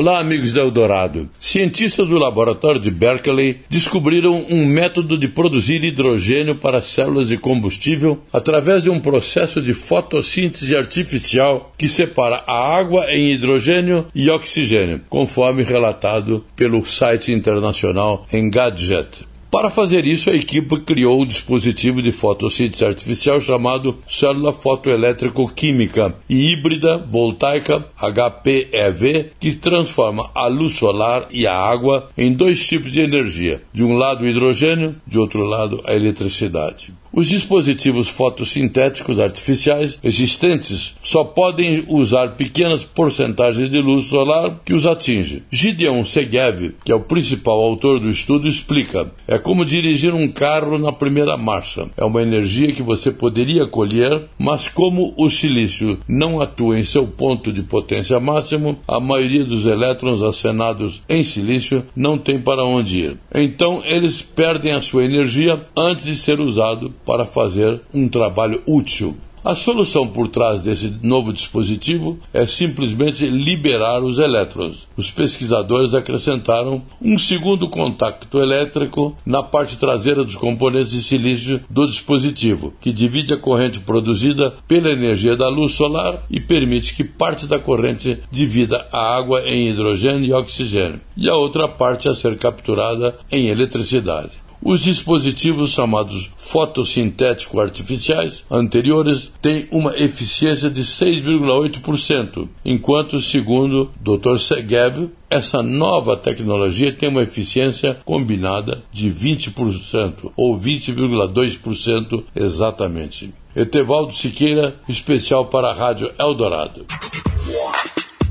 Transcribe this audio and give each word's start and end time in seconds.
Olá, 0.00 0.20
amigos 0.20 0.52
da 0.52 0.60
Eldorado. 0.60 1.28
Cientistas 1.40 2.06
do 2.06 2.18
laboratório 2.18 2.80
de 2.80 2.88
Berkeley 2.88 3.62
descobriram 3.68 4.46
um 4.48 4.64
método 4.64 5.18
de 5.18 5.26
produzir 5.26 5.82
hidrogênio 5.82 6.54
para 6.54 6.80
células 6.80 7.26
de 7.26 7.36
combustível 7.36 8.22
através 8.32 8.84
de 8.84 8.90
um 8.90 9.00
processo 9.00 9.60
de 9.60 9.74
fotossíntese 9.74 10.76
artificial 10.76 11.72
que 11.76 11.88
separa 11.88 12.44
a 12.46 12.76
água 12.76 13.12
em 13.12 13.32
hidrogênio 13.32 14.06
e 14.14 14.30
oxigênio, 14.30 15.00
conforme 15.08 15.64
relatado 15.64 16.44
pelo 16.54 16.86
site 16.86 17.32
internacional 17.32 18.24
Engadget. 18.32 19.26
Para 19.50 19.70
fazer 19.70 20.04
isso, 20.04 20.28
a 20.28 20.34
equipe 20.34 20.78
criou 20.80 21.22
um 21.22 21.26
dispositivo 21.26 22.02
de 22.02 22.12
fotossíntese 22.12 22.84
artificial 22.84 23.40
chamado 23.40 23.96
célula 24.06 24.52
fotoelétrico-química 24.52 26.14
e 26.28 26.52
híbrida 26.52 26.98
voltaica 26.98 27.86
HPEV, 27.96 29.30
que 29.40 29.54
transforma 29.54 30.30
a 30.34 30.48
luz 30.48 30.74
solar 30.74 31.28
e 31.30 31.46
a 31.46 31.54
água 31.54 32.10
em 32.16 32.30
dois 32.30 32.66
tipos 32.66 32.92
de 32.92 33.00
energia: 33.00 33.62
de 33.72 33.82
um 33.82 33.96
lado 33.96 34.22
o 34.22 34.28
hidrogênio, 34.28 34.96
de 35.06 35.18
outro 35.18 35.42
lado 35.42 35.80
a 35.86 35.94
eletricidade. 35.94 36.92
Os 37.18 37.26
dispositivos 37.26 38.06
fotossintéticos 38.06 39.18
artificiais 39.18 39.98
existentes 40.04 40.94
só 41.02 41.24
podem 41.24 41.84
usar 41.88 42.36
pequenas 42.36 42.84
porcentagens 42.84 43.68
de 43.68 43.80
luz 43.80 44.04
solar 44.04 44.60
que 44.64 44.72
os 44.72 44.86
atinge. 44.86 45.42
Gideon 45.50 46.04
Segev, 46.04 46.76
que 46.84 46.92
é 46.92 46.94
o 46.94 47.00
principal 47.00 47.58
autor 47.58 47.98
do 47.98 48.08
estudo, 48.08 48.46
explica: 48.46 49.10
é 49.26 49.36
como 49.36 49.64
dirigir 49.64 50.14
um 50.14 50.28
carro 50.28 50.78
na 50.78 50.92
primeira 50.92 51.36
marcha. 51.36 51.90
É 51.96 52.04
uma 52.04 52.22
energia 52.22 52.70
que 52.70 52.84
você 52.84 53.10
poderia 53.10 53.66
colher, 53.66 54.26
mas 54.38 54.68
como 54.68 55.12
o 55.16 55.28
silício 55.28 55.98
não 56.06 56.40
atua 56.40 56.78
em 56.78 56.84
seu 56.84 57.04
ponto 57.04 57.52
de 57.52 57.64
potência 57.64 58.20
máximo, 58.20 58.78
a 58.86 59.00
maioria 59.00 59.44
dos 59.44 59.66
elétrons 59.66 60.22
acenados 60.22 61.02
em 61.08 61.24
silício 61.24 61.84
não 61.96 62.16
tem 62.16 62.40
para 62.40 62.62
onde 62.62 63.06
ir. 63.06 63.18
Então 63.34 63.82
eles 63.84 64.22
perdem 64.22 64.70
a 64.70 64.80
sua 64.80 65.04
energia 65.04 65.66
antes 65.76 66.04
de 66.04 66.14
ser 66.14 66.38
usado 66.38 66.94
para 67.08 67.24
fazer 67.24 67.80
um 67.94 68.06
trabalho 68.06 68.62
útil. 68.66 69.16
A 69.42 69.54
solução 69.54 70.06
por 70.06 70.28
trás 70.28 70.60
desse 70.60 70.92
novo 71.02 71.32
dispositivo 71.32 72.18
é 72.34 72.44
simplesmente 72.44 73.26
liberar 73.26 74.04
os 74.04 74.18
elétrons. 74.18 74.86
Os 74.94 75.10
pesquisadores 75.10 75.94
acrescentaram 75.94 76.82
um 77.00 77.18
segundo 77.18 77.66
contacto 77.70 78.38
elétrico 78.38 79.16
na 79.24 79.42
parte 79.42 79.78
traseira 79.78 80.22
dos 80.22 80.36
componentes 80.36 80.90
de 80.90 81.02
silício 81.02 81.62
do 81.70 81.86
dispositivo, 81.86 82.74
que 82.78 82.92
divide 82.92 83.32
a 83.32 83.38
corrente 83.38 83.80
produzida 83.80 84.56
pela 84.68 84.90
energia 84.90 85.34
da 85.34 85.48
luz 85.48 85.72
solar 85.72 86.26
e 86.28 86.38
permite 86.38 86.94
que 86.94 87.04
parte 87.04 87.46
da 87.46 87.58
corrente 87.58 88.20
divida 88.30 88.86
a 88.92 89.16
água 89.16 89.48
em 89.48 89.70
hidrogênio 89.70 90.28
e 90.28 90.32
oxigênio, 90.34 91.00
e 91.16 91.26
a 91.26 91.34
outra 91.34 91.66
parte 91.66 92.06
a 92.06 92.14
ser 92.14 92.36
capturada 92.36 93.16
em 93.32 93.46
eletricidade. 93.46 94.47
Os 94.62 94.82
dispositivos 94.82 95.70
chamados 95.70 96.30
fotossintético 96.36 97.60
artificiais 97.60 98.44
anteriores 98.50 99.30
têm 99.40 99.68
uma 99.70 99.96
eficiência 99.96 100.68
de 100.68 100.82
6,8%, 100.82 102.48
enquanto, 102.64 103.20
segundo 103.20 103.90
Dr. 104.00 104.38
Segev, 104.38 105.10
essa 105.30 105.62
nova 105.62 106.16
tecnologia 106.16 106.92
tem 106.92 107.08
uma 107.08 107.22
eficiência 107.22 107.98
combinada 108.04 108.82
de 108.90 109.10
20% 109.10 110.32
ou 110.36 110.58
20,2% 110.58 112.24
exatamente. 112.34 113.32
Etevaldo 113.54 114.12
Siqueira, 114.14 114.76
especial 114.88 115.46
para 115.46 115.68
a 115.68 115.74
Rádio 115.74 116.10
Eldorado. 116.18 116.86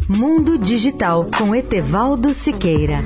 Mundo 0.09 0.57
Digital 0.57 1.27
com 1.37 1.53
Etevaldo 1.53 2.33
Siqueira. 2.33 2.99